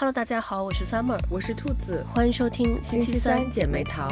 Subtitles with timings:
[0.00, 4.08] Hello，大家好，我是 Summer，我是兔子，欢迎收听星期三姐妹淘。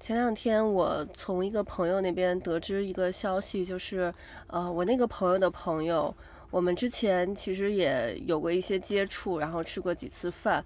[0.00, 4.12] 前两天我从一个朋友那边得知一个消息，就是
[4.48, 6.12] 呃，我那个朋友的朋友，
[6.50, 10.64] 我们之前其实也有过一些接触，然后吃过几次饭，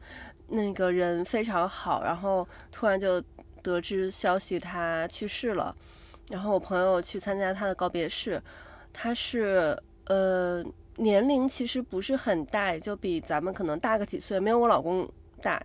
[0.49, 3.23] 那个人非常好，然后突然就
[3.63, 5.77] 得知消息他去世了，
[6.31, 8.43] 然后我朋友去参加他的告别式。
[8.93, 10.65] 他是呃
[10.97, 15.09] 年龄其实不是很大，也就比咱们可能大个几岁，没有我老公
[15.41, 15.63] 大。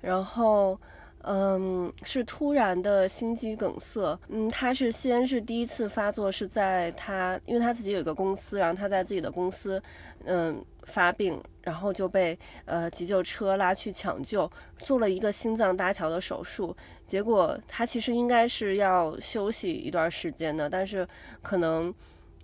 [0.00, 0.80] 然后
[1.24, 9.82] 嗯是突然的心肌梗塞，嗯他是先是第一次发作是在他，因为他自己有一个公司，然后他在自己的公司
[10.24, 16.74] 嗯发病，然后就被呃急救车拉去抢救，做了一个心脏搭桥的手术。
[17.04, 21.06] 结果他其实应该是要休息一段时间的，但是
[21.42, 21.92] 可能。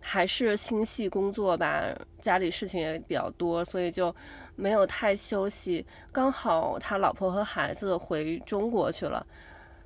[0.09, 1.83] 还是心系工作吧，
[2.20, 4.15] 家里事情也比较多，所以就
[4.55, 5.85] 没有太休息。
[6.12, 9.27] 刚好他老婆和孩子回中国去了，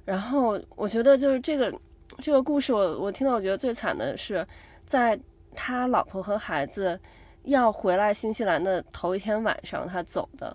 [0.04, 1.74] 然后我觉得就是这个
[2.18, 4.46] 这个故事，我我听到我觉得最惨的是，
[4.84, 5.18] 在
[5.54, 7.00] 他老婆和孩子
[7.44, 10.54] 要回来新西兰的头一天晚上他走的，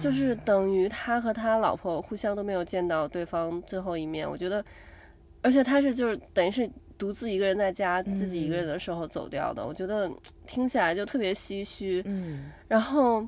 [0.00, 4.28] 就是等于他和他老婆互相都没有见到对方最后一面。
[4.28, 4.64] 我觉得，
[5.42, 6.68] 而且他是就是等于是。
[6.98, 10.10] 独自一个人在家，自己一个人的时候走掉的，我觉得
[10.46, 12.02] 听起来就特别唏嘘。
[12.06, 13.26] 嗯，然后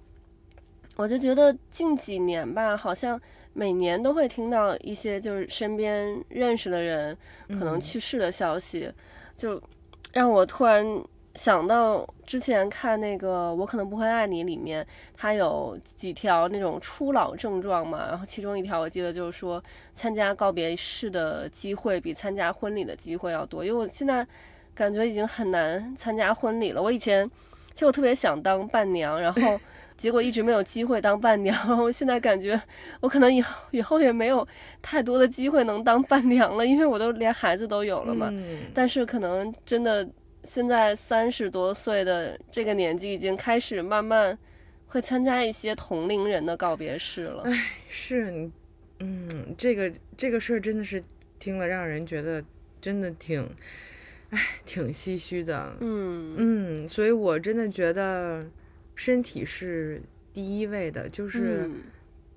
[0.96, 3.20] 我就觉得近几年吧，好像
[3.52, 7.16] 每年都会听到一些就是身边认识的人
[7.48, 8.92] 可能去世的消息，
[9.36, 9.62] 就
[10.12, 10.84] 让我突然。
[11.38, 14.84] 想到之前看那个《我可能不会爱你》里面，
[15.16, 19.62] 它有几条那种初老症状嘛，然后其中一条我记得就是说，
[19.94, 23.64] 参加告别式的机会比参加婚礼的机会要多。
[23.64, 24.26] 因为我现在
[24.74, 26.82] 感觉已经很难参加婚礼了。
[26.82, 27.24] 我以前
[27.72, 29.60] 其实我特别想当伴娘，然后
[29.96, 31.56] 结果一直没有机会当伴娘。
[31.80, 32.60] 我现在感觉
[32.98, 34.44] 我可能以后以后也没有
[34.82, 38.28] 太多的机会能当伴娘了，因为我都连孩子都有了嘛。
[38.74, 40.04] 但是可能真的。
[40.44, 44.38] 现在三十多岁的这个年纪，已经开始慢慢
[44.86, 47.42] 会参加一些同龄人的告别式了。
[47.42, 47.52] 哎，
[47.88, 48.48] 是，
[49.00, 51.02] 嗯，这个这个事儿真的是
[51.38, 52.42] 听了让人觉得
[52.80, 53.46] 真的挺，
[54.30, 55.76] 哎，挺唏嘘的。
[55.80, 58.46] 嗯嗯，所以我真的觉得
[58.94, 60.00] 身体是
[60.32, 61.68] 第一位的，就是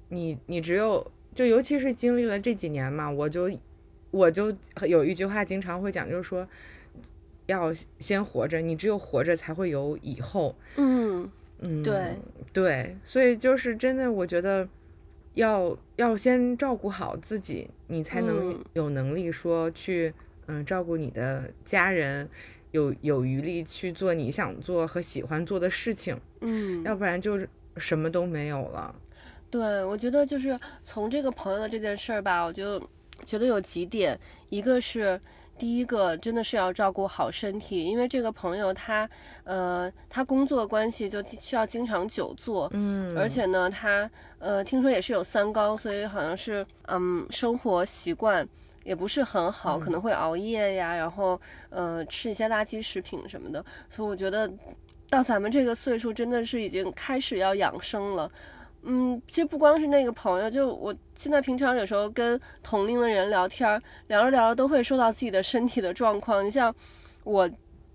[0.10, 3.50] 你你只有就尤其是经历了这几年嘛，我就
[4.10, 4.52] 我就
[4.88, 6.46] 有一句话经常会讲，就是说。
[7.52, 10.56] 要先活着，你只有活着才会有以后。
[10.78, 11.30] 嗯
[11.60, 12.16] 嗯，对
[12.52, 14.68] 对，所以就是真的，我觉得
[15.36, 20.12] 要要先照顾好自己，你才能有能力说去
[20.48, 22.28] 嗯照顾你的家人，
[22.72, 26.20] 有有余力去做你想做和喜欢做的事情。
[26.40, 27.48] 嗯，要不然就是
[27.78, 28.96] 什么都没有了。
[29.52, 32.80] 对，我觉得就是从这个朋友的这件事儿吧，我就
[33.24, 34.20] 觉得有几点，
[34.50, 35.20] 一个是。
[35.62, 39.08] 第一个真的是要照顾好身体，因为这个朋友他，
[39.44, 48.44] 呃，他工作关系就需要经常久坐，嗯，而且呢，他呃，听说也是有三高，所以好像是，嗯，生活习惯
[48.84, 51.40] 也不是很好，可能会熬夜呀，然后
[51.70, 54.52] 呃，吃一些垃圾食品什么的，所以我觉得
[55.12, 58.32] 到咱们这个岁数，真的是已经开始要养生了。
[58.84, 66.44] 嗯，其实不光是那个朋友，就我现在平常有时候跟同龄的人聊天，聊着聊着都会说到自己的身体的状况。
[66.44, 66.74] 你像
[67.24, 67.48] 我，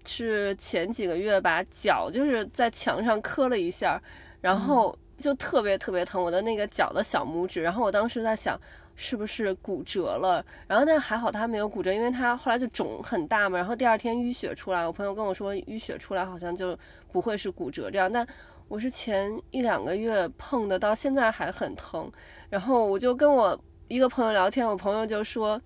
[0.05, 4.01] 是前几个月吧脚就是在墙上磕了一下，
[4.41, 7.61] 然后就特别特别疼，我的那个脚的小拇指。
[7.61, 8.57] 然后我当时在想，
[8.95, 10.45] 是不是骨折了？
[10.69, 13.59] 然后但还好他没有骨折，因为他后来就肿很大嘛。
[13.59, 16.79] 然后第二天淤血出来，我朋友跟我说淤血出来好像就
[17.11, 18.25] 不会是骨折这样，但。
[18.69, 22.10] 我是前一两个月碰的，到现在还很疼。
[22.50, 25.60] 然后我就跟我一个朋友聊天，我朋友就说，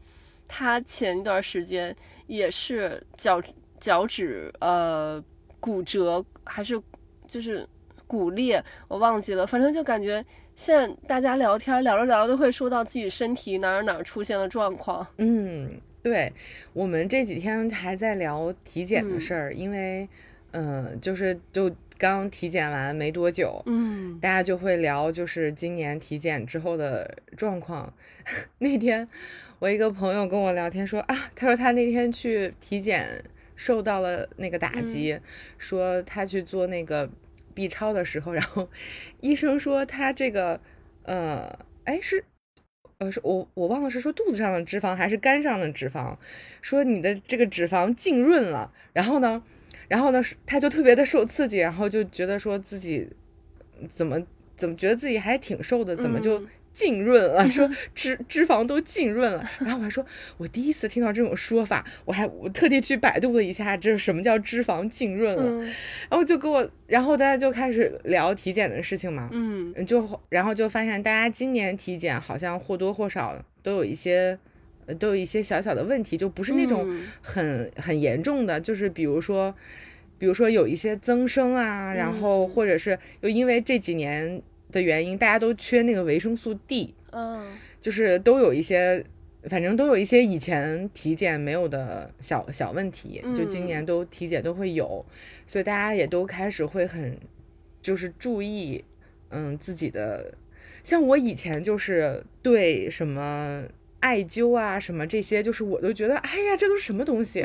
[0.46, 1.96] 他前一段时间
[2.26, 3.40] 也是脚
[3.78, 5.22] 脚趾呃
[5.58, 6.80] 骨折，还是
[7.26, 7.66] 就是
[8.06, 9.46] 骨裂，我忘记了。
[9.46, 10.22] 反正就感觉
[10.54, 15.06] 现在大家聊天聊着聊着都会说到自己身体哪儿哪儿出现了状况。
[15.16, 16.30] 嗯，对，
[16.74, 20.06] 我们这几天还在聊体检的事儿，因为
[20.50, 21.70] 嗯，就是就。
[22.00, 27.92] 刚体检完没多久，嗯，大家就会聊，就是今年体检之后的状况。
[28.56, 29.06] 那天
[29.58, 33.22] 我一个朋友跟我聊天说啊，他说他那天去体检
[33.54, 35.20] 受到了那个打击，
[35.58, 37.06] 说他去做那个
[37.52, 38.70] B 超的时候，然后
[39.20, 40.58] 医生说他这个，
[41.02, 41.54] 呃，
[41.84, 42.24] 哎是，
[42.96, 46.16] 呃是我我忘了是说肚子上的脂肪还是肝上的脂肪，
[46.62, 49.42] 说你的这个脂肪浸润了，然后呢。
[49.90, 53.08] 然后呢，他就特别的受刺激，然后就觉得说自己
[53.88, 54.16] 怎么
[54.56, 56.40] 怎么觉得自己还挺瘦的，怎么就
[56.72, 57.48] 浸润了？
[57.48, 59.42] 说 脂脂肪都浸润了。
[59.58, 60.06] 然后我还说，
[60.36, 65.64] 我第一次听到这种说法，我还我特地去百度了一下，这是什么叫脂肪浸润了？
[66.08, 69.28] 然后就给我，然后大家就开始聊体检的事情嘛。
[69.32, 74.38] 嗯，就然后就发现大家今年体检好像或多或少都有一些。
[74.94, 76.88] 都有一些小小的问题，就不是那种
[77.20, 79.54] 很很严重的，就是比如说，
[80.18, 84.40] 比如说有一些增生啊，然后或者是又因为这几年
[84.70, 89.04] 的原因，大家都缺那个维生素 D，嗯，就是都有一些，
[89.44, 95.04] 反正都有一些以前体检没有的小小问题，就今年都体检都会有，
[95.46, 97.18] 所以大家也都开始会很
[97.80, 98.84] 就是注意，
[99.30, 100.34] 嗯，自己的，
[100.84, 103.64] 像我以前就是对什么。
[104.00, 107.44] 艾灸啊，什么这些，就是我都觉得，哎呀，这都是什么东西？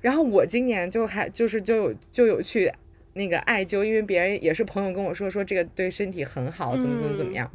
[0.00, 2.72] 然后我今年就还就是就有就有去
[3.12, 7.50] 那个艾灸，因为别人也是朋友跟我说说这个对身体很好，怎么怎么怎么样，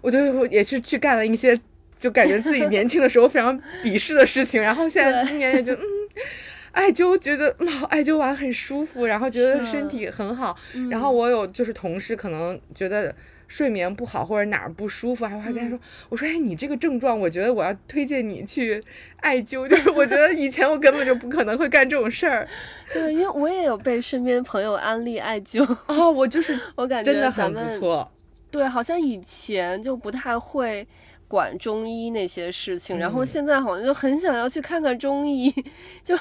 [0.00, 1.58] 我就也是去干了一些
[1.98, 5.82] 就感觉自己 年轻的时候非常鄙视的事情，然后现在今年也就嗯，
[6.72, 7.56] 艾灸觉得
[7.88, 10.56] 艾灸完很舒服，然后觉得身体很好，
[10.90, 13.14] 然后我有就是同事可能觉得。
[13.54, 15.78] 睡眠不好或者哪儿不舒服，还还跟他说，
[16.08, 18.82] 我说哎，你这个症状，我觉得我要推荐你去
[19.18, 22.48] 艾灸， 就是我觉得以前我根本就不可能会干这种事儿。
[22.92, 25.64] 对，因为我也有被身边朋友安利艾灸。
[25.86, 28.10] 哦，我就是我感觉真的很不错。
[28.50, 30.84] 对，好像以前就不太会
[31.28, 35.54] 管中医那些事情，然后现在好像就很想要去看看中医，
[36.02, 36.18] 就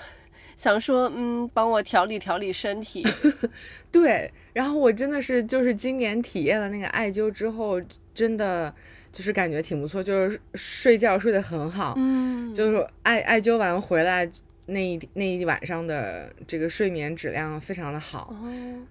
[0.56, 3.04] 想说嗯，帮我调理调理身体。
[3.92, 4.32] 对。
[4.54, 7.82] 然后我真的是就是今年体验了那个艾灸之后，
[8.14, 8.74] 真的
[9.12, 14.30] 就是感觉挺不错，就是睡觉睡得很好，嗯，就是艾艾灸完回来
[14.68, 18.34] 那一那一晚上的这个睡眠质量非常的好，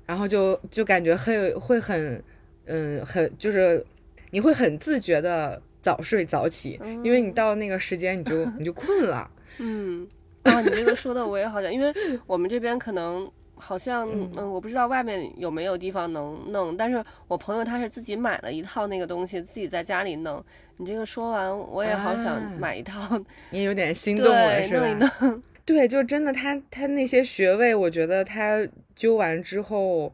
[0.05, 2.23] 然后就就感觉很会很
[2.67, 3.85] 嗯很就是
[4.31, 10.06] 你会很自觉的早睡早起，因为你到那个时间你就你就困了， 嗯
[10.43, 11.94] 啊，你这个说的我也好像，因为
[12.26, 13.31] 我们这边可能。
[13.62, 20.43] 好像嗯，我不知道外面有没有地方能弄，但是我朋友他是自己买了一套那个东西，自己在家里弄。
[20.79, 23.19] 你这个说完，我也好想买一套，
[23.50, 24.87] 你有点心动了，是吧？
[24.87, 25.43] 弄一弄。
[25.64, 28.67] 对，就真的，他他那些穴位，我觉得他
[28.99, 30.12] 灸完之后。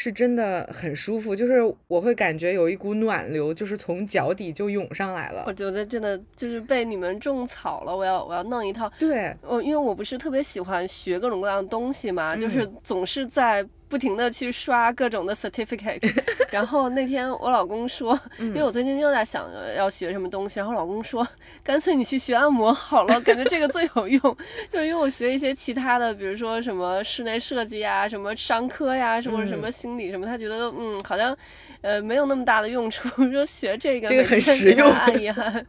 [0.00, 5.42] 是真的很舒服，就是我会感觉有一股暖流，就是从脚底就涌上来了。
[5.48, 8.88] 我觉得真的就是被你们种草了，我要我要弄一套。
[8.96, 13.66] 对，我因为我不是特别喜欢学各种各样的东西嘛，就是总是在。
[13.88, 16.12] 不停的去刷各种的 certificate，
[16.52, 21.26] 然后那天我老公说，因为我最近又在想要学什么东西，然后老公说，
[21.64, 24.20] 干脆你去学按摩好了， 感觉这个最有用。
[24.68, 31.34] 就因为我学一些其他的，比如说什么室内设计呀、什么商科呀、什么什么心理什么，他觉得嗯好像
[31.80, 35.66] 呃没有那么大的用处，说学这个这个很实用，按一按。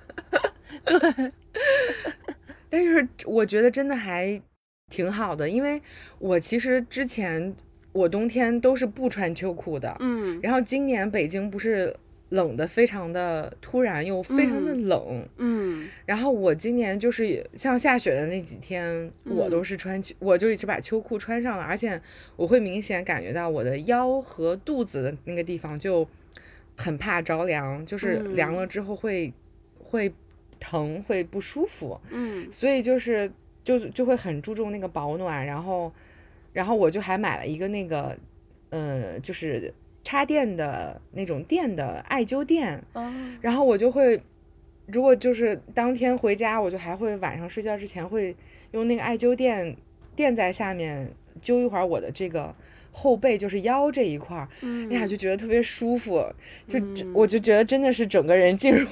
[0.86, 1.32] 对，
[2.70, 4.42] 但是我觉得真的还
[4.90, 5.82] 挺好的，因为
[6.20, 7.56] 我其实之前。
[8.00, 11.94] 我冬天都是不穿秋裤的，嗯，然后今年北京不是
[12.30, 22.02] 冷的非常的突然又非常的冷，嗯，然后我今年就是像下雪的那几天，我都是穿秋，我就一直把秋裤穿上了，而且
[22.38, 26.08] 我会明显感觉到我的腰和肚子的那个地方就
[26.78, 29.34] 很怕着凉，就是凉了之后会
[29.84, 30.14] 会
[30.60, 33.30] 疼会不舒服，嗯，所以就是
[33.64, 35.92] 就就会很注重那个保暖，然后。
[36.52, 38.18] 然后我就还买了一个那个，
[38.70, 42.84] 呃，就是插电的那种电的艾灸垫。
[43.42, 44.20] 然后我就会，
[44.88, 48.36] 如果就是当天回家，我就还会晚上睡觉之前会
[48.72, 49.76] 用那个艾灸垫
[50.16, 52.54] 垫在下面灸一会儿我的这个
[52.92, 54.48] 后背，就是腰这一块儿。
[54.92, 56.26] 哎呀，就觉得特别舒服，
[56.68, 56.80] 就
[57.14, 58.88] 我就觉得真的是整个人进入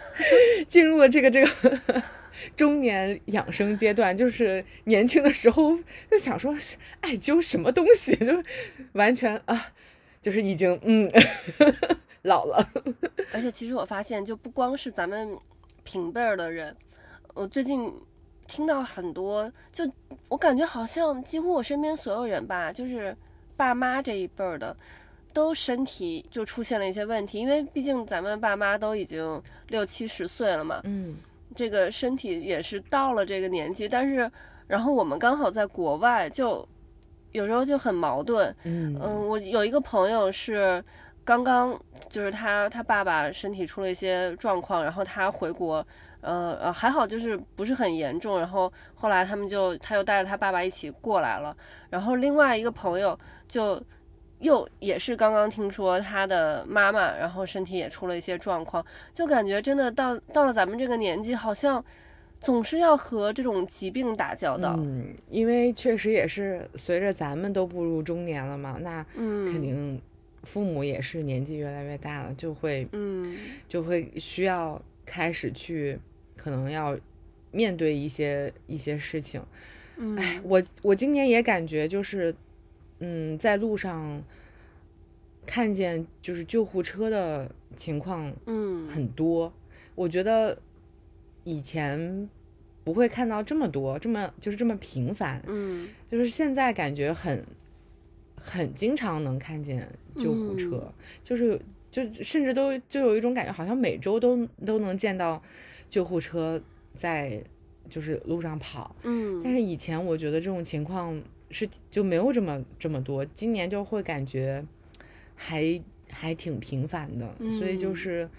[0.68, 2.02] 进入了这个这个。
[2.60, 5.74] 中年养生阶段，就是年轻的时候
[6.10, 6.54] 就想说，
[7.00, 8.44] 艾灸什么东西，就
[8.92, 9.72] 完全啊，
[10.20, 11.10] 就是已经嗯
[12.20, 12.68] 老了。
[13.32, 15.34] 而且其实我发现，就不光是咱们
[15.84, 16.76] 平辈儿的人，
[17.32, 17.90] 我最近
[18.46, 19.90] 听到很多，就
[20.28, 23.16] 我感觉好像几乎我身边所有人吧，就是
[23.56, 24.76] 爸妈这一辈儿的，
[25.32, 31.16] 都身体就出现了一些问题，因为毕竟咱们爸妈都已经六七十岁了嘛，嗯。
[31.54, 34.30] 这个身体也是到了这个年纪，但是，
[34.66, 36.66] 然后我们刚好在国外，就
[37.32, 38.54] 有时候就很矛盾。
[38.64, 40.82] 嗯嗯，我有一个朋友是
[41.24, 41.78] 刚刚，
[42.08, 45.84] 就是他他爸爸身体出了一些状况，然后他回国，
[46.20, 51.56] 呃呃还好就是不是很严重，然后后来他们就他又带着他爸爸一起过来了，
[51.88, 53.80] 然后另外一个朋友就
[54.40, 61.84] 又也是刚刚听说他的妈妈，然后身体也出了一些状况，就感觉真的到到了咱们这个年纪，好像
[62.40, 64.74] 总是要和这种疾病打交道。
[64.78, 70.00] 嗯，因为确实也是随着咱们都步入中年了嘛，那嗯，肯定
[70.42, 73.36] 父母也是年纪越来越大了，就会嗯
[73.68, 75.98] 就会需要开始去
[76.34, 76.96] 可能要
[77.50, 79.42] 面对一些一些事情。
[79.98, 82.34] 嗯，哎，我我今年也感觉就是，
[83.00, 84.22] 嗯，在路上
[85.44, 88.86] 看见就是救护车的情况嗯。
[88.88, 89.52] 很多，
[89.94, 90.56] 我觉得
[91.44, 92.28] 以前
[92.84, 95.88] 不会看到这么多，这么就是这么频繁，嗯。
[96.10, 97.44] 就是现在感觉很
[98.36, 100.92] 很经常能看见救护车，
[101.22, 105.42] 就是就甚至都就有一种感觉，好像每周都都能见到
[105.88, 106.60] 救护车
[106.94, 107.42] 在
[107.88, 108.94] 就是路上跑。
[109.02, 114.64] 嗯，但是以前我觉得这种情况是就没有这么这么多，今年就会感觉
[115.34, 117.96] 还还挺频繁的，所以就嗯。
[117.96, 118.30] 是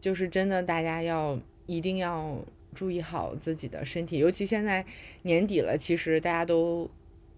[0.00, 2.38] 就是真的大家要一定要
[2.74, 4.84] 注意好自己的身体，尤其现在
[5.22, 6.90] 年底了，其实大家都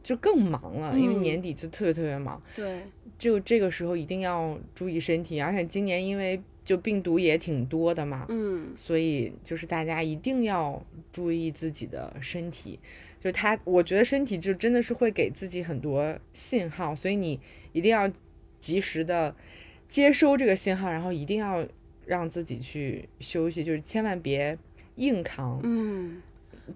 [0.03, 1.23] 就更忙了，因为嗯。
[1.23, 2.83] 年底就特别特别忙，对，
[3.19, 8.73] 就这个时候一定要注意身体，而且今年因为就病毒也挺多的嘛，嗯。
[8.75, 12.81] 所以就是大家一定要注意自己的身体，
[13.27, 17.41] 就他，我觉得身体就真的是会给自己很多信号，所以你
[17.73, 18.09] 一定要
[18.61, 19.35] 及时的
[19.89, 21.67] 接收这个信号，然后一定要
[22.07, 24.57] 让自己去休息，就是千万别
[24.97, 26.23] 硬扛，嗯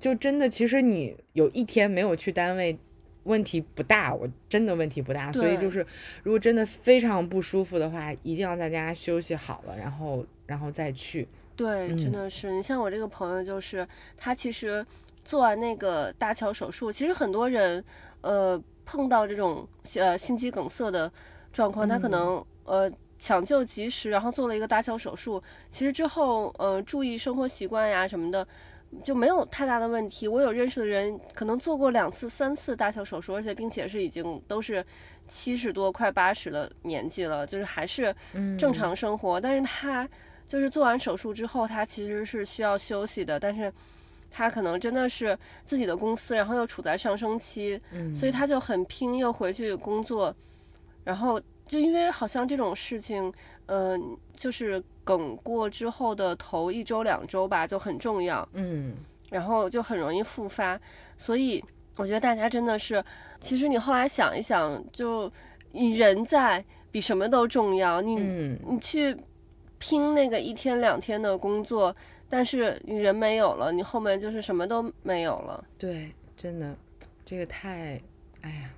[0.01, 2.77] 就真的其实你有一天没有去单位。
[3.25, 5.87] 问题不大，我真的问题不大，所以就是，
[6.23, 11.29] 如果真的非常不舒服的话，一定要在家休息好了，然后然后再去。
[11.55, 12.51] 对，真嗯的是。
[12.51, 14.85] 你像我这个朋友，就是他其实
[15.31, 17.85] 做完那个搭桥手术，其实很多人
[18.23, 21.09] 呃碰到这种呃心肌梗塞的
[21.53, 28.45] 状况，他可嗯能呃抢救及时，然后做了一个搭桥手术，其实之后呃注意生活习惯呀什么的。
[29.05, 30.27] 就没有太大的问题。
[30.27, 34.85] 我有认识的人，可能做过两次、三次搭桥手术，而且并且是已经都是
[35.29, 38.13] 七十多、快八十的年纪了，就是还是
[38.59, 39.41] 正常生活。
[39.41, 40.09] 但是他
[40.49, 43.73] 就是做完手术之后，他其实是需要休息的，但是
[44.31, 48.15] 他可能真的是自己的公司，然后又处在上升期，嗯。
[48.15, 50.35] 所以他就很拼，又回去工作，
[51.05, 53.33] 然后就因为好像这种事情，
[53.67, 58.95] 嗯、就是梗过之后的头一周两周吧，就很重要，嗯。
[59.31, 60.81] 然后就很容易复发，
[61.17, 61.65] 所以
[61.97, 63.05] 我觉得大家真的是，
[63.41, 65.31] 其实你后来想一想，就
[65.71, 68.59] 你人在比什么都重要，你、嗯。
[68.69, 69.17] 你去
[69.79, 71.95] 拼那个一天两天的工作，
[72.31, 75.63] 但是你人没有了，你后面就是什么都没有了。
[75.77, 76.75] 对，真的，
[77.25, 78.01] 这个太，
[78.41, 78.71] 哎呀，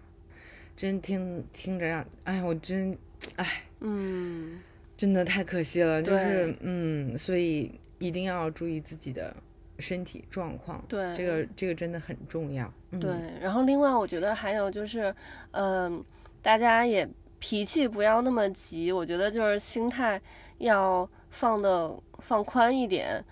[0.75, 2.97] 真听听着让，哎呀，我真，
[3.37, 4.59] 哎，嗯，
[4.97, 9.37] 真的太可惜了，就是，嗯，所以一定要注意自己的
[9.79, 15.15] 身体状况，对，这个这个真的很重要，嗯、对，然后另外我觉得还有就是，
[15.51, 16.03] 嗯、
[16.41, 17.07] 大家也
[17.39, 20.21] 脾气不要那么急，我觉得就是心态
[20.59, 23.23] 要放的放宽一点。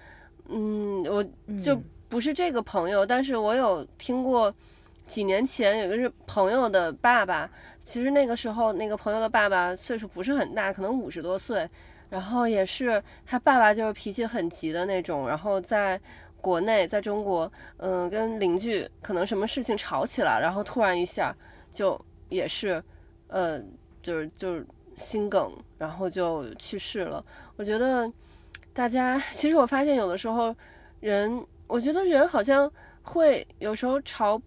[0.49, 1.23] 嗯，我
[1.63, 4.53] 就嗯不是这个朋友，但是我有听过
[5.07, 7.49] 几年前有一个是朋友的爸爸，
[7.85, 11.69] 其实那个时候那个朋友的爸爸岁数不是很大，可能五十多岁，
[12.09, 16.01] 然后也是他爸爸就是脾气很急的那种，然后在
[16.41, 21.33] 国内在中国，嗯、跟邻居可能什么事情吵起来，然后突然一下
[21.73, 22.83] 就也是，
[23.29, 23.63] 呃，
[24.03, 24.67] 就是就是
[24.97, 27.25] 心梗，然后就去世了。
[27.57, 28.07] 我觉得
[28.75, 30.55] 大家 其实我发现有的时候
[31.01, 32.71] 人，我觉得人好像
[33.03, 34.39] 会有时候朝，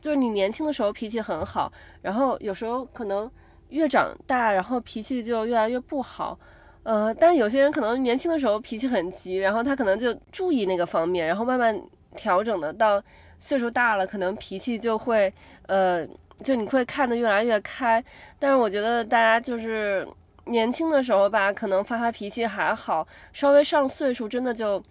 [0.00, 3.30] 就是你年轻的时候脾气很好，然后有时候可能
[3.68, 6.38] 越长大，然后脾气就越来越不好。
[6.84, 11.78] 呃，但有些人可能年轻的时候脾气很急，然后他可能就注意那个方面，然后慢慢
[12.16, 13.02] 调整的，到
[13.38, 15.30] 岁数大了，可能脾气就会
[15.66, 16.06] 呃，
[16.42, 18.02] 就你会看得越来越开。
[18.38, 20.08] 但是我觉得大家就是
[20.48, 24.82] 年轻的时候吧，可能发发脾气还好，稍微上岁数真的就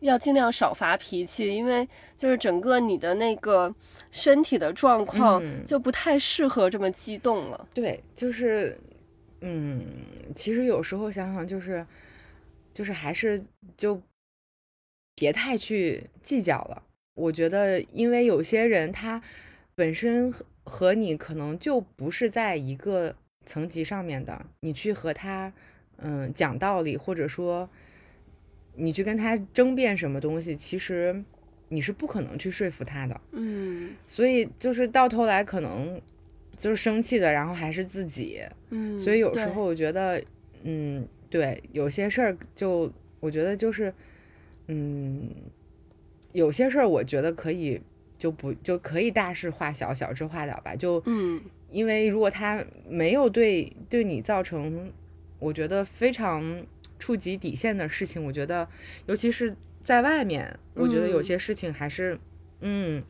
[0.00, 3.74] 要尽量少发脾气，因为就是整个你的那个
[4.10, 7.68] 身体的状况嗯就不太适合这么激动了。
[7.72, 8.78] 对，就是，
[9.40, 9.82] 嗯，
[10.34, 11.86] 其实有时候想想，就是，
[12.74, 13.42] 就是还是
[13.76, 14.00] 就
[15.14, 16.82] 别太去计较了。
[17.14, 19.22] 我觉得，因为有些人他
[19.74, 23.14] 本身和和你可能就不是在一个
[23.46, 25.52] 层级上面的，你去和他，
[25.98, 27.68] 嗯，讲道理，或者说
[28.74, 31.22] 你去跟他争辩什么东西，其实
[31.68, 33.20] 你是不可能去说服他的。
[33.32, 36.00] 嗯所以就是到头来可能
[36.56, 38.42] 就是生气的，然后还是自己。
[38.70, 40.22] 嗯，所以有时候我觉得，
[40.62, 43.92] 嗯，对，有些事儿就我觉得就是，
[44.68, 45.28] 嗯，
[46.32, 47.80] 有些事儿我觉得可以
[48.18, 50.74] 就不就可以大事化小，小事化了吧。
[50.74, 51.40] 就嗯
[51.74, 54.92] 因为如果他没有对对你造成，
[55.40, 56.64] 我觉得非常
[56.98, 58.66] 触及底线的事情，我觉得
[59.06, 62.16] 尤其是在外面，我觉得有嗯些事情还是，
[62.60, 63.02] 嗯，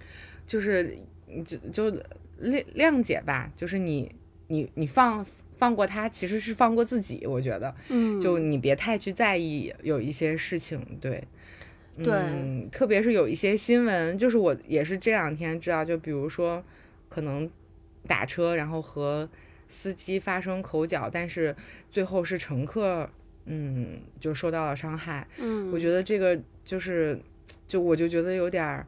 [0.47, 0.97] 就是
[1.45, 1.93] 就就
[2.41, 4.11] 谅谅解吧，就是你
[4.49, 5.25] 你你放
[5.59, 11.23] 放过他，其实是放过自己，我觉得，嗯，就你别太去在意有一些事情，对。
[12.03, 16.61] 对嗯，特别是有一些新闻，就是我也是这两天知道，就比如说，
[17.09, 17.49] 可能
[18.07, 19.29] 打车然后和
[19.69, 21.55] 司机发生口角，但是
[21.91, 23.09] 最后是乘客，
[23.47, 25.27] 嗯，就受到了伤害。
[25.39, 27.19] 嗯，我觉得这个就是，
[27.67, 28.87] 就我就觉得有点儿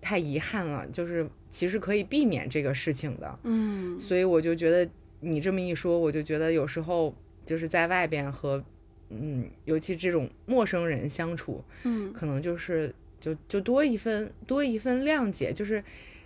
[0.00, 3.38] 太遗憾了，就是其实可以避免这个事情的。
[3.42, 4.88] 嗯所以我就觉得
[5.20, 7.14] 你这么一说，我就觉得有时候
[7.46, 8.62] 就是在外边和，
[9.10, 15.82] 嗯，尤其这种陌生人相处，嗯可能就是就就多一分多一分谅解，就是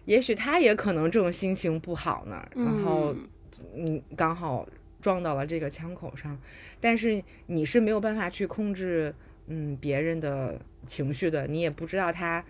[0.08, 3.28] 也许他也可能这种心情不好呢，然后嗯
[3.74, 4.66] 你刚好
[5.02, 6.36] 撞到了这个枪口上，
[6.80, 9.14] 但是你是没有办法去控制
[9.48, 12.42] 嗯别人的情绪的，你也不知道他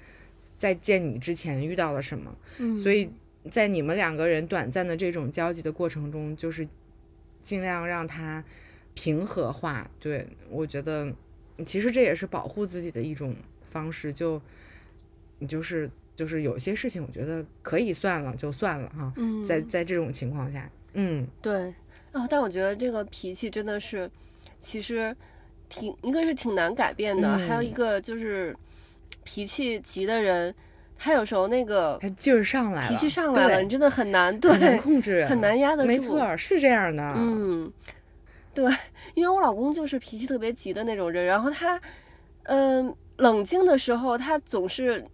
[0.56, 3.10] 在见你之前遇到了什么，嗯，所以
[3.50, 6.66] 在你们两个人短暂的这种交集的过程中，就是
[7.42, 8.44] 尽量让他
[8.94, 9.90] 平和化。
[9.98, 11.12] 对我觉得，
[11.66, 13.34] 其实这也是保护自己的一种
[13.68, 14.14] 方式。
[14.14, 14.40] 就
[15.40, 19.12] 你就是就是有些事情，我觉得可以算了就算了哈。
[19.14, 21.72] 嗯在在这种情况下，嗯对
[22.10, 24.10] 啊，但我觉得这个脾气真的是，
[24.58, 25.14] 其实
[25.68, 28.56] 挺一个是挺难改变的，还有一嗯个就是
[29.22, 30.52] 脾气急的人，
[30.98, 37.14] 他有时候那个他劲儿上来了，脾气上来了，你真的很难很难对，控制，很难压得住没错，是这样的。
[37.16, 37.72] 嗯，
[38.52, 38.68] 对，
[39.14, 41.80] 因为我老公就是脾气特别急的那种人，然后他，
[42.42, 45.04] 嗯、冷静的时候，他总是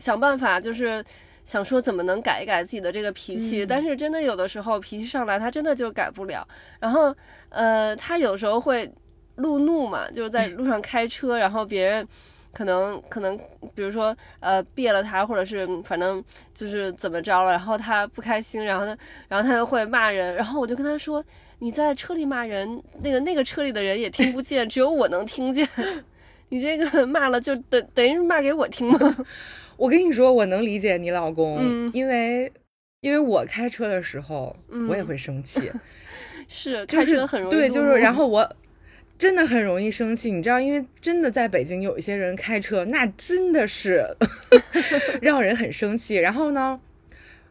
[0.00, 1.04] 想办法，就是
[1.44, 6.44] 想说怎么能改一改自己的这个脾气，嗯但是真的有的时候脾气上来，他真的就改不了。
[6.80, 7.14] 然后，
[7.50, 8.92] 呃，他有时候会
[9.36, 12.04] 路怒嘛，就是在路上开车，然后别人。
[12.52, 13.38] 可能可能，
[13.76, 16.20] 比如说，呃，别了他，或者是反正
[16.52, 21.24] 就是怎么着了，然后他不开心，然后他，然后他就会骂人，然后我就跟他说，
[21.60, 25.64] 你在车里骂人，那个那个车里的人也听不见，只有我能听见。
[26.50, 29.16] 你这个骂了就等等于是骂给我听吗？
[29.80, 31.90] 我跟你说，我能理解你老公，嗯。
[31.94, 32.52] 因为
[33.00, 34.54] 因为我开车的时候，
[34.88, 35.72] 我也嗯会生气，
[36.46, 38.12] 是就是开车很容易对，就是然。
[38.12, 38.56] 后我
[39.16, 44.04] 真的很容易生气，你知道，因为真的在北京有一些人开车，那真的是
[45.22, 46.16] 让人很生气。
[46.16, 46.78] 然后呢，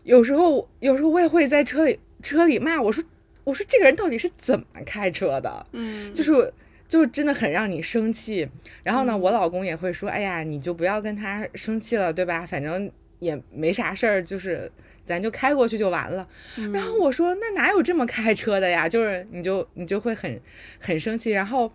[0.03, 3.03] 有时候有时候我也会在车里车里骂我说
[3.43, 5.65] 我说这个人到底是怎么开车的？
[5.71, 6.53] 嗯，就是
[6.89, 8.49] 就真的很让你生气。
[8.83, 12.45] 然后呢，嗯我老公也会说：“哎呀，你就不要跟他生气了，对吧？
[12.45, 14.69] 反正也没啥事儿，就是
[15.05, 18.89] 咱就开过去就完了。”嗯然后我说：“那哪有这么开车的呀？
[18.89, 20.41] 就是你就你就会很
[20.79, 21.71] 很生气。”然后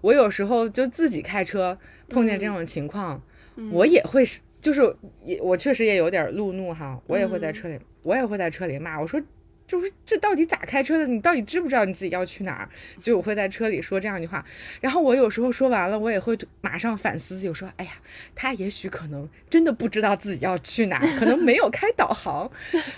[0.00, 3.22] 我有时候就自己开车碰见这种情况，
[3.56, 4.26] 嗯我也会
[4.60, 4.80] 就是
[5.24, 9.20] 也我确实也有点路怒哈，我也会在嗯车里、我也会在车里骂我说。
[9.66, 11.06] 就是这到底咋开车的？
[11.06, 12.68] 你到底知不知道你自己要去哪儿？
[13.00, 14.44] 就我会在车里说这样一句话，
[14.80, 17.92] 然后我有时候说完了，我也会马上反思自己，说，哎呀，
[18.34, 22.50] 他也许可能真的不知道自己要去哪儿，可能没有开导航。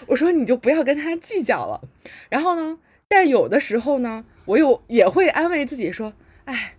[0.07, 1.89] 我说你就不要跟他计较了。
[2.29, 6.13] 然后呢，但有的时候呢，我有也会安慰自己说，
[6.47, 6.75] 哎，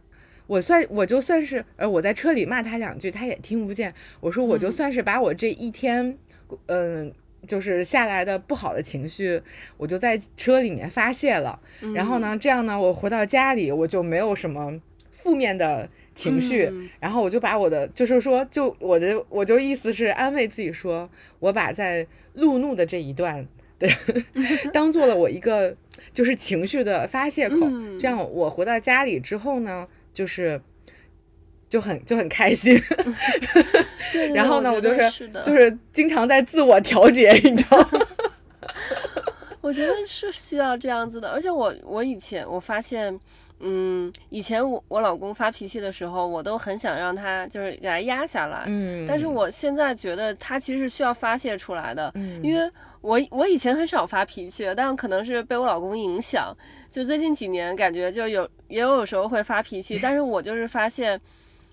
[0.48, 3.94] 我算我就算是呃我在车里骂他两句，他也听不见。
[4.20, 6.18] 我说我就嗯算是把我这一天，
[6.66, 7.14] 嗯。
[7.46, 9.42] 就是下来的不好的情绪，
[9.78, 11.60] 我就在车里面发泄了。
[11.94, 16.66] 然后呢，这样呢，我回到家里我就没有什么负面的情绪。
[16.72, 23.48] 嗯然后我就把我的，就是说，就我的，我就意思是安慰自己说，我把在路怒的这一段
[23.78, 23.90] 对
[24.74, 25.76] 当做了我一个
[26.14, 27.58] 就是情绪的发泄口。
[27.62, 30.60] 嗯这样我回到家里之后呢，就是
[31.70, 32.80] 就很就很开心。
[34.12, 37.90] 对对然后呢，我我就是就是经常在自我调节，你知道吗？
[39.62, 43.20] 我觉得是需要这样子的，而且我我以前我发现，
[43.60, 49.06] 嗯，以前我我老公发脾气的时候，我都很想让他就是给他压下来，嗯。
[49.06, 52.42] 但是我现在觉得他其实是需要发泄出来的，嗯。
[52.42, 56.56] 因为我我以前很少发脾气，但可能是被我老公影响，
[56.90, 61.20] 就最近几年感觉就有也有有时候会发脾气，但是我就是发现，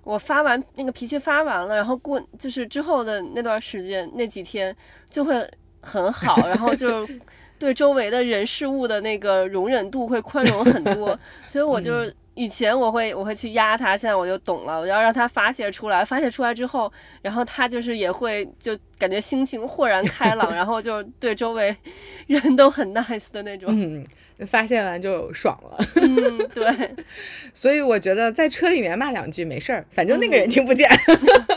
[0.05, 4.75] 我发完那个脾气发完了，然后过就是之后的那段时间那几天
[5.11, 5.49] 就会
[5.81, 7.09] 很好，然后就
[7.59, 11.93] 对周围的人事物的那个容忍度会宽容很多， 所以我就。
[12.37, 21.73] 以前我会我会去压他，现在我就懂了，我要让他发泄出来，发泄出来之后，然后他就是也会就感觉心情豁然开朗，然后就对周围
[22.27, 23.69] 人都很 nice 的那种。
[23.73, 24.05] 嗯，
[24.47, 25.79] 发泄完就爽了。
[25.97, 26.95] 嗯，对。
[27.55, 30.89] 所以我觉得在车里面骂两句没事儿，反正那个人听不见，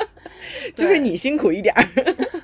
[0.75, 1.83] 就是你辛苦一点儿。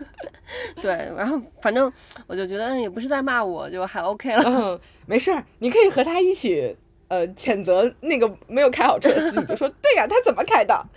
[0.82, 1.92] 对，然后反正
[2.28, 4.44] 我就觉得也不是在骂我，就还 OK 了。
[4.46, 6.76] 嗯，没事儿，你可以和他一起。
[7.10, 10.88] 呃，谴责那个没有开好车的司机，就说对呀，他怎么开的？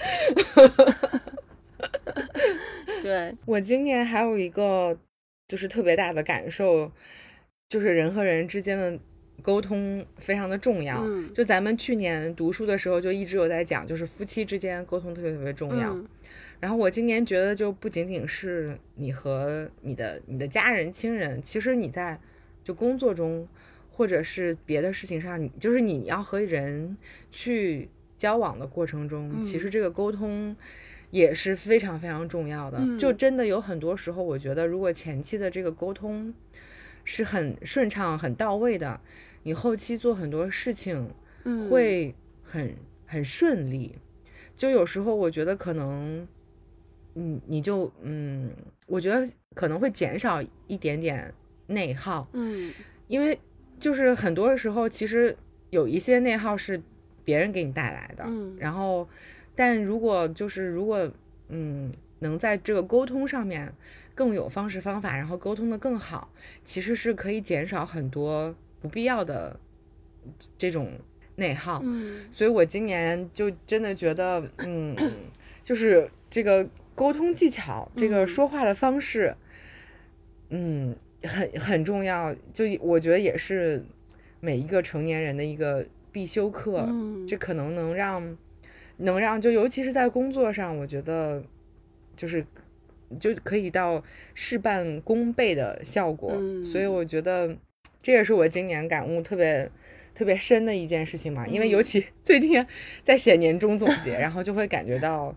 [3.03, 4.97] 对我今年还有一个
[5.47, 6.91] 就是特别大的感受，
[7.69, 8.99] 就是人和人之间的
[9.43, 11.05] 沟通非常的重要。
[11.33, 15.97] 就咱们去年读书的时候就一直有在讲，就是夫妻之间沟通特别特别重要。
[16.61, 22.21] 然后我今年觉得就不仅仅是你和你的你的家人亲人，其实你在
[22.63, 23.49] 就工作中。
[23.99, 26.95] 或者是别的事情上，你就是你要和人
[27.31, 30.55] 去交往的过程中，其实这个沟通
[31.11, 32.79] 也是非常非常重要的。
[32.99, 36.35] 就真的有很多时候，我觉得如果前期的这个沟通
[37.07, 39.01] 是很顺畅、很到位的，
[39.43, 41.11] 你后期做很多事情
[41.71, 43.97] 会很很顺利。
[44.55, 46.29] 就有时候我觉得可能，
[47.15, 48.53] 嗯，你就嗯，
[48.87, 51.33] 我觉得可能会减少一点点
[51.69, 52.29] 内耗。
[52.35, 52.71] 嗯，
[53.09, 53.41] 因为。
[53.79, 55.37] 就是很多时候，其实
[55.69, 56.81] 有一些内耗是
[57.27, 59.07] 别人给你带来的，嗯，然后，
[59.55, 61.07] 但如果就是如果
[61.51, 63.71] 嗯能在这个沟通上面
[64.17, 66.33] 更有方式方法，然后沟通的更好，
[66.65, 69.61] 其实是可以减少很多不必要的
[70.59, 70.91] 这种
[71.37, 74.97] 内耗，嗯，所以我今年就真的觉得，嗯，
[75.63, 79.37] 就是这个沟通技巧，这个说话的方式，
[80.49, 80.97] 嗯。
[81.23, 83.85] 很很重要，就我觉得也是
[84.39, 86.89] 每一个成年人的一个必修课。
[87.27, 88.37] 这可能能让
[88.99, 91.43] 能让就尤其是在工作上，我觉得
[92.15, 92.47] 就是
[93.21, 94.03] 就可以到
[94.35, 96.31] 事半功倍的效果。
[96.65, 97.57] 所以我觉得
[98.03, 99.71] 这也是我今年感悟特别
[100.15, 101.47] 特别深的一件事情嘛。
[101.47, 102.65] 因为尤其最近
[103.05, 105.35] 在写年终总结， 然后就会感觉到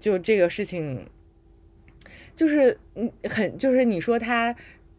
[0.00, 1.06] 就这个事情
[2.34, 4.54] 就是嗯很就是你说它。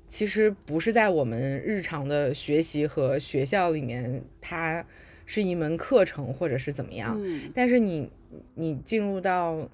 [0.09, 4.85] 其实不是在我们日常的学习和学校里面，它
[5.25, 7.21] 是一门课程或者是怎么样。
[7.53, 8.09] 但是你
[8.55, 9.69] 你进入到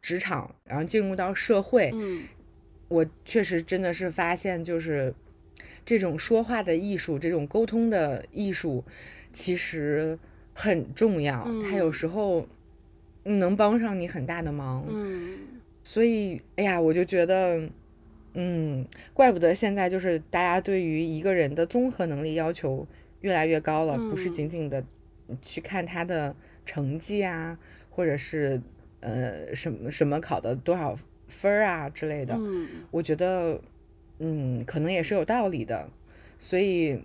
[0.00, 1.92] 职场，然后进入到社会，
[2.88, 5.14] 我确实真的是发现，就是
[5.84, 8.84] 这种说话的艺术，这种沟通的艺术，
[9.32, 10.18] 其实
[10.52, 11.48] 很重要。
[11.62, 12.46] 它有时候
[13.24, 14.84] 能帮上你很大的忙。
[14.88, 15.38] 嗯，
[15.82, 17.68] 所以，哎呀，我就觉得。
[18.34, 22.88] 嗯，怪不得现在就是大家对于一个人的综合能力要求
[23.20, 24.82] 越来越高了，不是仅仅的
[25.42, 27.58] 去看他的成绩啊，
[27.90, 28.58] 或者是
[29.02, 32.34] 呃什么什么考的多少分儿啊之类的。
[32.38, 33.60] 嗯，我觉得
[34.18, 35.90] 嗯可能也是有道理的，
[36.38, 36.98] 所以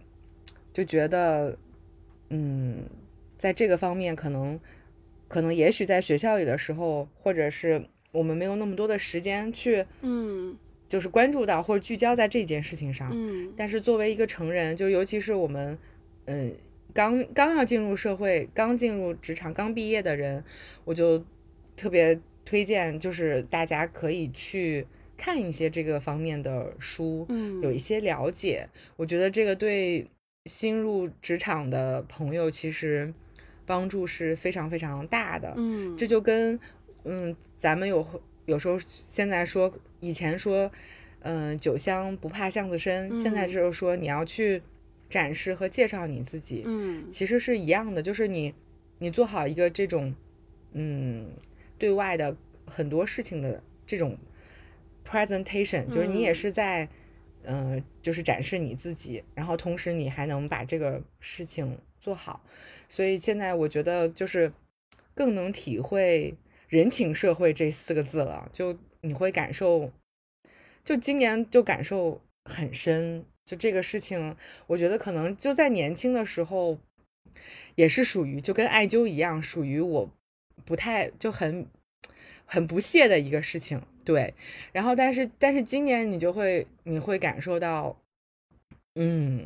[0.72, 1.58] 就觉得
[2.30, 2.86] 嗯
[3.38, 4.58] 在这个方面可能
[5.28, 10.58] 可能也许在学校里的时候，或者是我们没有那么多的时间去嗯。
[10.88, 15.78] 就是关注到或者聚焦在这件事情上，嗯，但是作为一个成人，就尤其是我们，
[16.28, 16.56] 嗯，
[16.94, 20.42] 刚刚要进入社会、刚进入职场、刚毕业的人，
[20.86, 21.22] 我就
[21.78, 24.86] 特别推荐，就是大家可以去
[25.16, 28.68] 看一些这个方面的书，嗯，有一些了解。
[28.98, 30.06] 我觉得这个对
[30.46, 33.13] 新入职场的朋友其实
[33.66, 36.60] 帮助是非常非常大的，嗯，这就跟
[37.06, 38.06] 嗯，咱们有
[38.46, 39.72] 有时候现在说。
[40.00, 40.72] 以前说，
[41.22, 43.20] 嗯，酒香不怕巷子深。
[43.20, 44.62] 现在就是说，你要去
[45.10, 48.54] 展示和介绍你自己，嗯，其实是一样的，就是你，
[49.00, 50.13] 你做好一个这种，
[50.74, 51.32] 嗯，
[51.78, 52.36] 对外的
[52.66, 54.18] 很多事情的这种
[55.06, 56.90] presentation，就是你也是在，
[57.44, 62.44] 嗯，就是展示你自己，然后同时你还能把这个事情做好。
[62.90, 64.52] 所以现在我觉得就是
[65.13, 66.36] 更能体会
[66.68, 68.78] 人情社会这四个字了，就。
[69.02, 69.92] 你会感受，
[70.84, 74.36] 就今年就感受很深，就这个事情，
[74.66, 76.80] 我觉得可能就在年轻的时候，
[77.76, 80.10] 也是属于就跟艾灸一样，属于我
[80.65, 81.65] 不太就很
[82.46, 84.34] 很不屑的一个事情，对。
[84.72, 87.98] 然后，但是但是今年你就会你会感受到，
[88.96, 89.43] 嗯，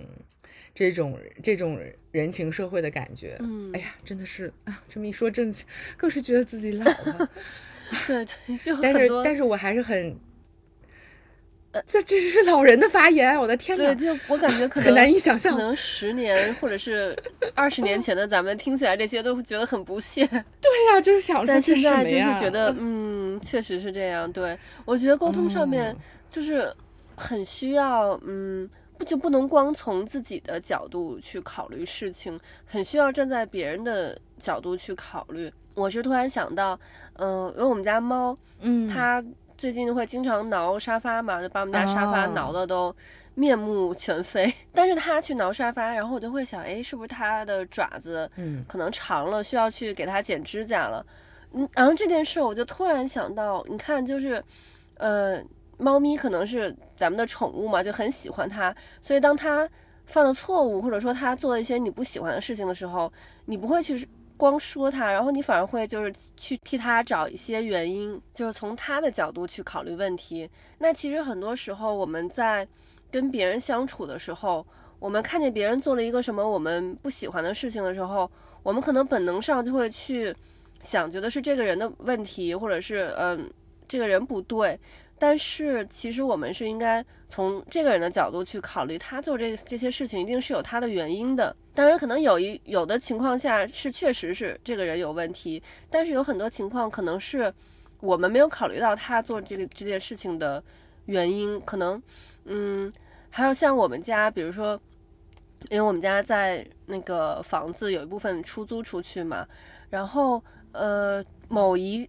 [0.73, 1.79] 这种这种
[2.11, 3.37] 人情社会的感觉。
[3.39, 5.57] 嗯哎，呀，真的是啊，这么一说，真的
[5.97, 7.29] 更是觉得自己老了。
[8.07, 10.15] 对对，就但是，但是我还是很，
[11.85, 15.53] 这这是老人的发言，我的天对，就我感觉可很难能以想象。
[15.53, 17.17] 可能十年或者是
[17.55, 24.29] 二十年前的咱们听起来这些都会觉得很不屑， 对呀、就是想说但现在就是觉得， 嗯，确实是这样。
[24.31, 25.97] 对我觉得沟通上面嗯
[26.29, 26.73] 就是
[27.15, 35.51] 很需要，嗯，不就不能光从自己的角度去考虑事情，很需要站在别人的角度去考虑。
[35.73, 36.77] 我是突然想到，
[37.13, 39.23] 嗯、因为我们家猫，嗯，它
[39.61, 42.93] 最近会经常挠沙发嘛，就把我们家沙发哦挠的都
[43.35, 44.51] 面目全非。
[44.73, 51.05] 但是它去挠沙发，然后我就会想，哎，是不是它的爪子嗯可能长了，需要去给它剪指甲了？
[51.53, 54.43] 嗯，然后这件事儿我就突然想到，你看，就是，
[54.97, 55.39] 呃，
[55.77, 59.69] 猫咪可能是咱们的宠物嘛，就很喜欢它，所以当它
[60.07, 63.13] 犯了错误，或者说它做了一些你不喜欢的事情的时候，
[63.45, 64.09] 你不会去
[64.41, 70.49] 光说他，然后你反而会就是去替他找一些原因，就是从他的角度去考虑问题。
[70.79, 72.67] 那其实很多时候我们在
[73.11, 74.65] 跟别人相处的时候，
[74.97, 78.27] 我们看见别人做了一个什么我们不喜欢的事情的时候，
[78.63, 80.35] 我们可能本能上就会去
[80.79, 83.47] 想，觉得是这个人的问题，或者是嗯
[83.87, 84.79] 这个人不对。
[85.19, 91.55] 但是其实我们是应该从这个人的角度去考虑，他做这这些事情一定是有他的原因的。
[91.73, 97.51] 当然，可能有一有的情况下是确实是这个人有问题，但是有很多情况可能是
[98.01, 100.61] 我们没有考虑到他做这个这件事情的
[101.05, 102.01] 原因，可能
[102.43, 102.91] 嗯，
[103.29, 104.79] 还有像我们家，比如说，
[105.69, 109.47] 因为我们家在那个房子有一部分出租出去嘛，
[109.89, 112.07] 然后呃某一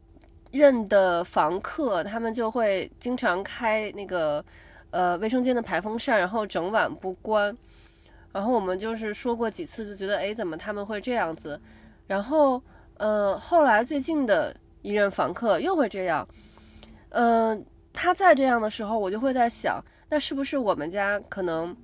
[0.51, 4.45] 任的房客他们就会经常开那个
[4.91, 7.57] 呃卫生间的排风扇，然后整晚不关。
[8.33, 11.61] 然后我们就是说过几次，就觉得哎，怎么他们会这样子？
[12.07, 12.63] 然后
[12.97, 16.27] 呃，后来最近的一任房客又会这样，
[17.11, 21.77] 嗯、他在这样的时候，我就会在想，那是不是我们家可能，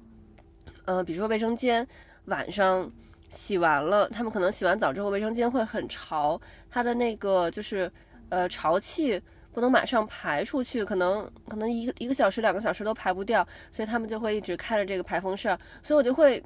[0.87, 1.87] 呃，比如说卫生间
[2.27, 2.91] 晚上
[3.29, 7.91] 洗完了，他们可能洗完澡之后，卫生间会很潮，它的那个就是
[8.31, 9.21] 呃潮气
[9.59, 16.41] 不能马上排出去，可能可能一个一个小时、两个小时都排不掉，所以他们就会一直开着这个排风扇，所以我就会。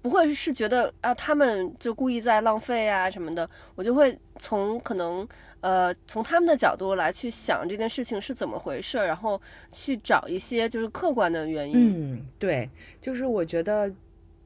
[0.00, 5.26] 不会是觉得啊，他们就故意在浪费啊什么的，我就会从可能
[5.60, 9.40] 呃从他们的角度来去想这件事情是怎么回事，然后
[9.72, 12.14] 去找一些就是客观的原因。
[12.14, 13.92] 嗯，对，就是我觉得，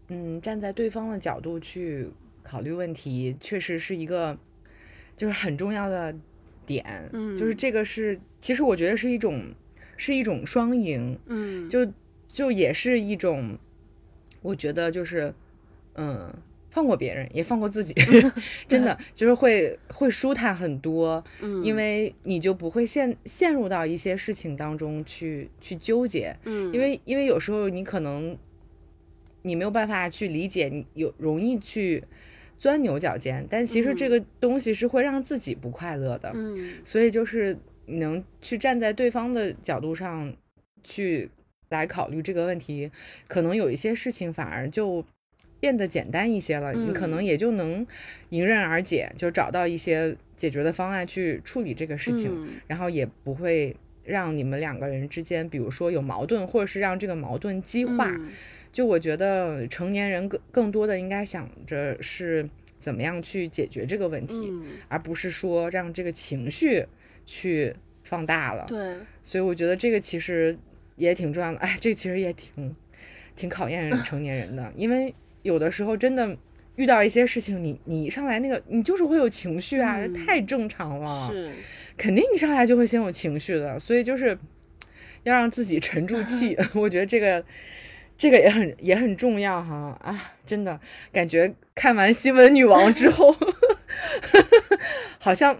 [0.08, 2.10] 嗯，站在对方的角度去
[2.42, 4.34] 考虑问题，确实是一个
[5.18, 6.14] 就是很重要的
[6.66, 6.84] 点。
[7.12, 9.42] 嗯就是这个是，其实我觉得是一种
[9.96, 11.86] 是一种双赢，嗯，就
[12.28, 13.56] 就也是一种，
[14.42, 15.32] 我觉得就是，
[15.94, 16.34] 嗯。
[16.68, 17.94] 放过别人，也放过自己，
[18.68, 28.36] 真的就是会会舒坦很多，嗯因为你就不会陷陷入到一些事情当中去去纠结，嗯，因为因为有时候你可能
[29.40, 32.04] 你没有办法去理解，你有容易去
[32.58, 40.34] 钻牛角尖，但其实这嗯个东西是会让自己不快乐的，嗯所以就是能去站在对方的角度上
[40.82, 41.30] 去
[41.68, 42.90] 来考虑这个问题，
[43.28, 45.04] 可能有一些事情反而就
[45.60, 47.86] 变得简单一些了，你可能嗯也就能
[48.30, 52.30] 迎刃而解，就找到一些解决的方案去处理这个事情。
[52.32, 58.10] 嗯然后也不会让你们两个人之间，比如说有矛盾，或者是让这个矛盾激化。
[58.10, 58.30] 嗯
[58.76, 62.46] 就我觉得成年人更更多的应该想着是
[62.78, 66.84] 怎么样去解决这个问题，嗯，而不是说让这个情绪
[67.24, 68.66] 去放大了。
[68.68, 70.54] 对，所以我觉得这个其实
[70.96, 71.58] 也挺重要的。
[71.60, 72.76] 哎，这其实也挺
[73.34, 76.36] 挺考验 成年人的，因为有的时候真的。
[76.76, 81.30] 遇到一些事情，你你一上来那个，你就是会有情绪啊，嗯太正常了。
[81.32, 81.50] 是，
[81.96, 84.38] 肯定你上来就会先有情绪的，所以就是
[85.22, 86.54] 要让自己沉住气。
[86.76, 87.42] 我觉得这个
[88.18, 89.98] 这个也很也很重要哈。
[90.02, 90.78] 啊，真的
[91.12, 93.34] 感觉看完新闻女王之后，
[95.18, 95.54] 好像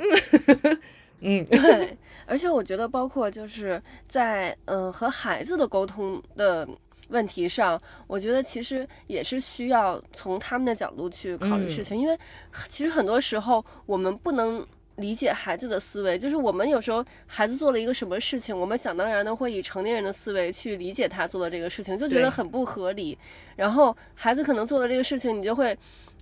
[1.20, 1.40] 嗯。
[1.40, 6.68] 嗯对，而且我觉得包括就是在嗯、呃和孩子的沟通的。
[7.10, 12.18] 问题上，我觉得其实也是需要从他们的角度去考虑事情，因为
[12.68, 14.66] 其实很多时候我们不能
[14.96, 23.16] 理解孩子的思维，就是我们有时候孩子做了一个什么事情，我们想当然的会以成年人的思维去理解他做的这个事情，就觉得很不合理。
[23.56, 25.76] 然后孩子可能做的这个事情，你就会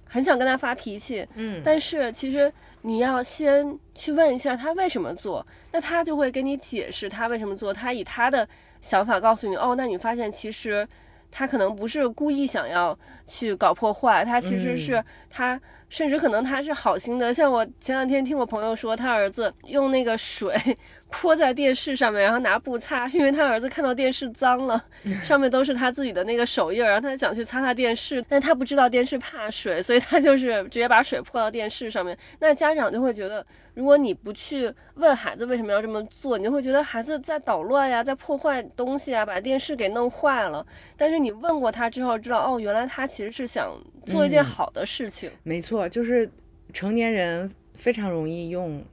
[0.09, 8.49] 很想跟他发脾气，嗯，但是其实你要先去问一下他为什么做，那他就会给你解释他为什么做，他以他的
[8.81, 10.87] 想法告诉你，哦，那你发现其实
[11.31, 15.61] 他可能不是故意想要去搞破坏，他其实是他。
[15.95, 20.53] 甚至可能他是好心的，像我前两天听我朋友说，他儿子用那个水
[21.09, 24.85] 泼在电视上面，然后拿布擦，因为他儿子看到电视脏了，
[25.25, 32.19] 上面都是他自己的那个手印，然后他想去擦擦电视，但他不知道电视怕水，所以他就是直接把水泼到电视上面。
[32.41, 40.67] 那家长就会觉得，如果你不去问孩子为什么要这么做，你就会觉得孩子在捣乱呀，在破坏东西啊，把电视给弄坏了。
[40.97, 43.71] 但是你问过他之后，知道哦，原来他其实是想
[44.05, 45.31] 做一件好的事情。
[45.45, 45.84] 没错。
[45.89, 46.29] 就是
[46.73, 48.85] 成年人非常容易用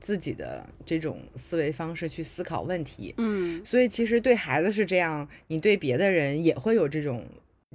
[0.00, 7.24] 自己的这种思维方式去思考问题，嗯，所以其实对孩子是这样，你对别的人也会有这种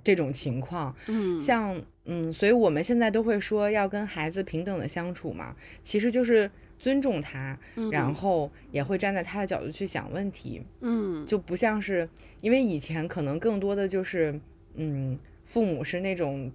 [0.03, 7.57] 这种情况，嗯，像嗯，所以我们现在都会说要跟孩子平等的相处嘛，其实就是尊重他，
[7.91, 12.09] 然后也会站在他的角度去想问题，嗯，就不像是
[12.41, 14.39] 因为以前可能更多的就是
[14.73, 16.51] 嗯，父母是那种。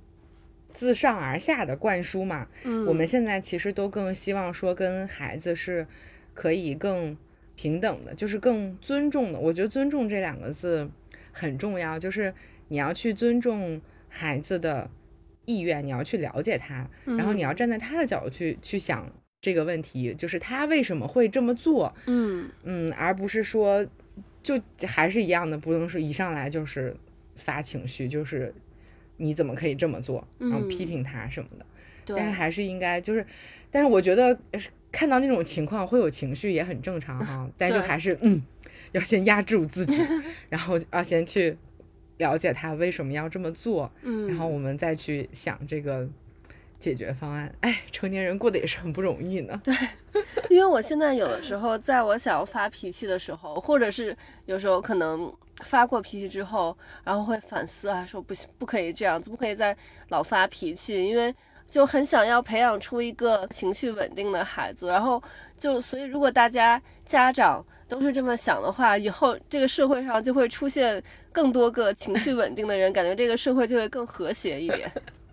[0.72, 5.86] 自上而下的灌输嘛，嗯，我们现在其实都更希望说跟孩子是
[6.34, 7.16] 可以更
[7.56, 9.38] 平等的，就是更尊重的。
[9.38, 10.88] 我觉得尊重这两个字
[11.32, 12.32] 很重要，就是
[12.68, 14.88] 你要去尊重孩子的
[15.44, 23.86] 意愿，你要去了解他，然后你要站在他的角度去去想这个问题，就是他为什么会这么做，嗯嗯，而不是说
[24.42, 26.96] 就还是一样的，不能是一上来就是
[27.36, 28.54] 发情绪，就是。
[29.20, 30.26] 你怎么可以这么做？
[30.38, 31.66] 然后批评他什么的，
[32.06, 33.24] 但是还是应该就是，
[33.70, 34.36] 但是我觉得
[34.90, 38.42] 看到那种情况会有情绪也很正常哈， 但是还是嗯，
[38.92, 40.02] 要先压制住自己，
[40.48, 41.56] 然后要先去
[42.16, 46.08] 了解他为什么要这么做，嗯，然后我们再去想这个
[46.80, 47.54] 解决方案。
[47.60, 49.60] 哎，成年人过得也是很不容易呢。
[49.62, 49.74] 对，
[50.48, 55.30] 因为我现在有的时候在我想要发脾气的时候，或者是有时候可能。
[55.64, 59.76] 发过脾气之后，然后会反思啊，说不行，不可以这样子，不可以再
[60.08, 61.34] 老发脾气，因为
[61.68, 64.88] 就很想要培养出一个情绪稳定的孩子。
[64.88, 65.22] 然后
[65.56, 74.90] 就所以，如果大家家长都是这么想的话，以后这个社会上就会出现更多个情绪稳定的人，感觉这个社会就会更和谐一点。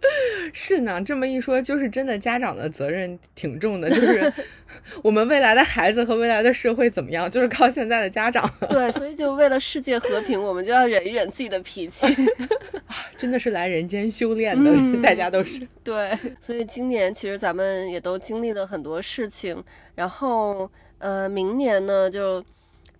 [0.54, 3.89] 是呢，这么一说，就是真的，家长的责任挺重的。
[3.89, 4.32] 就是
[5.04, 8.50] 我们未来的孩子和未来的社会怎么样，就是靠现在的家长。
[8.70, 12.08] 对，所以就为了世界和平，我们就要忍一忍自己的脾气。
[13.17, 15.67] 真的是来人间修炼的，大家都是。
[15.84, 19.62] 对，所以今年其实咱们也都经历了很多事情，
[19.96, 22.43] 然后呃，明年呢，就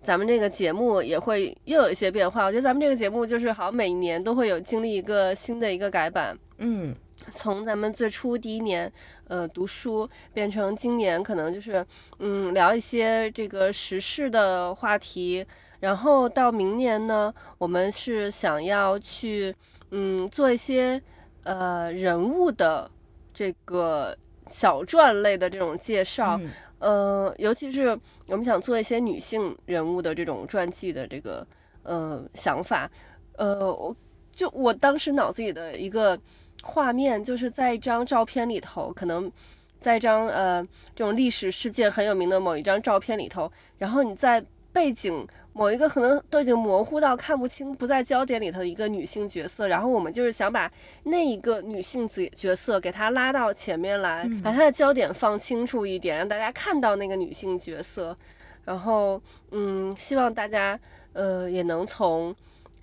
[0.02, 2.44] 咱们这个节目也会又有一些变化。
[2.44, 6.38] 我觉得咱们这个节目就是好像每年都会有经历一个新的一个改版。
[6.58, 6.94] 嗯，
[7.32, 8.90] 从咱们最初第一年，
[9.28, 11.84] 呃，读书变成今年可能就是，
[12.18, 15.46] 嗯，聊一些这个时事的话题，
[15.80, 19.54] 然后到明年呢，我们是想要去，
[19.90, 21.00] 嗯，做一些
[21.44, 22.90] 呃人物的
[23.32, 24.16] 这个
[24.48, 26.40] 小传类的这种介绍，
[26.78, 31.46] 呃，尤其是我们想做一些女性人物的这种传记的这个
[31.82, 32.90] 呃想法，
[33.36, 33.96] 呃，我
[34.32, 36.18] 就我当时脑子里的一个。
[36.64, 39.30] 画面就是在一张照片里头，可能
[39.78, 40.60] 在一张呃
[40.92, 45.24] 这种历史事件很有名的某一张照片里头，然后你在背景
[45.58, 50.70] 某一个可能都已经模糊到看不清、不在焦点里头的一个女性角色，然后我们就是想把
[51.02, 58.16] 那一个女性角角色给她拉到前面来，把她的焦点放清楚一点，让大家看到那个女性角色，
[58.64, 60.78] 然后嗯，希望大家
[61.12, 62.32] 呃也能从。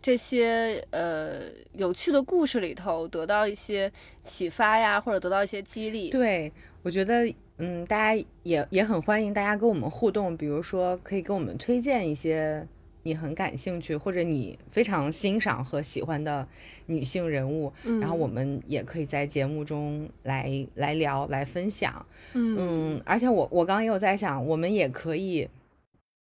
[0.02, 1.40] 这些呃
[1.74, 3.92] 有趣的故事里头得到一些
[4.24, 6.12] 启发呀，或者得到一些激励。
[6.12, 7.26] 对，我觉得
[7.58, 12.68] 嗯，大家也也很欢迎大家跟我们互动，比如说可以给我们推荐一些
[13.04, 16.48] 你很感兴趣或者你非常欣赏和喜欢的
[16.88, 22.06] 女性人物，然后我们也可以在节目中来来聊来分享。
[22.34, 25.48] 嗯，而且我我刚刚也有在想，我们也可以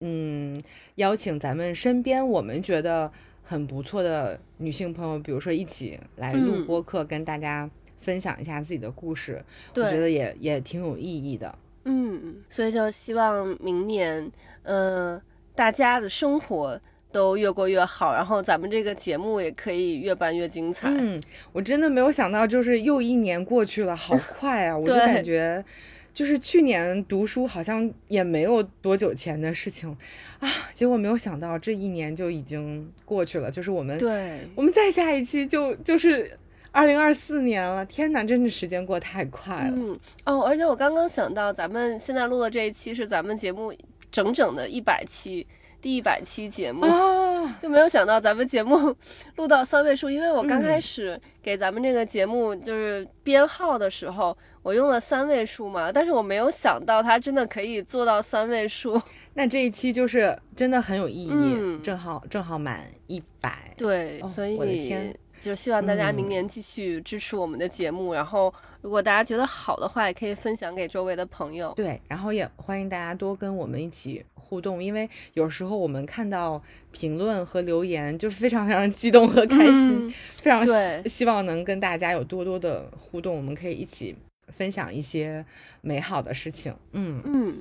[0.01, 0.63] 嗯
[0.95, 3.11] 邀请咱们身边我们觉得。
[3.51, 7.67] 很不错的女性朋友，比如说一起来录播客，跟大家
[8.01, 9.43] 分享一下自己的故事，
[9.75, 11.55] 我觉得也也挺有意义的。
[11.85, 14.31] 嗯，所以就希望明年，
[14.63, 15.21] 呃，
[15.55, 16.81] 大家的生活
[17.11, 20.89] 都越过越好，然后咱们这个节目也可以越办越精彩。
[20.91, 21.21] 嗯，
[21.53, 24.77] 我真的没有想到，就是又一年过去了，好快啊！
[24.79, 25.65] 我就感觉。
[26.15, 29.89] 就是去年读书好像也没有多久前的事情
[30.41, 33.49] 啊，结果没有想到这一年就已经过去了。
[33.49, 36.37] 就是我们对，我们再下一期就就是
[36.71, 37.85] 二零二四年了。
[37.87, 39.73] 天哪，真的时间过太快了。
[39.75, 43.73] 嗯哦，而且我刚刚想到，咱们现在录的这一期是咱们节目
[44.11, 45.47] 整整的一百期，
[45.81, 47.57] 第一百期节目啊。
[47.63, 48.95] 就没有想到咱们节目
[49.37, 59.01] 录到三位数，因为我刚开始给咱们这个节目就是编号的时候，我用了三位数嘛，但是我没有想到它真的可以做到三位数。
[59.33, 63.73] 那这一期就是真的很有意义，嗯正好正好满一百。
[63.79, 66.29] 对，哦所我的以天就希望大家明嗯。
[66.29, 71.73] 年继续支持我们的节目，然后如果大家觉得好的话，也可以分享给周围的朋友。
[71.75, 80.15] 对，然后也欢迎大家多跟我们一起互动，因为有时候我们看到评论和留言，就是非常非常激动和开心，嗯。
[80.37, 81.03] 非常对。
[81.05, 84.17] 希希望能跟大家有多多的互动，我们可以一起
[84.49, 85.45] 分享一些
[85.81, 86.75] 美好的事情。
[86.93, 87.57] 嗯，嗯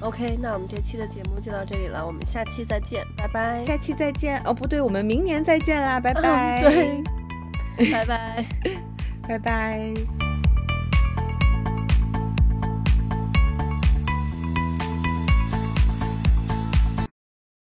[0.00, 3.64] ，OK，那我们这期的节目就到这里了，我们下期再见，拜拜。
[3.64, 4.40] 下期再见。
[4.44, 6.60] 哦，不对，我们明年再见啦，拜嗯拜。
[6.60, 7.02] 对，
[7.92, 8.44] 拜拜。
[9.28, 10.27] 拜拜。